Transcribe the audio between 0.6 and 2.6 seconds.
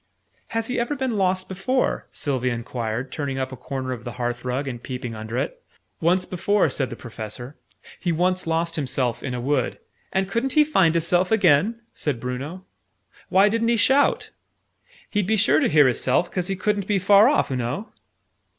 he ever been lost before?" Sylvie